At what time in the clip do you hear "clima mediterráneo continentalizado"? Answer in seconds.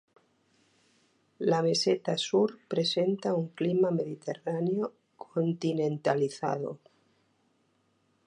3.49-6.79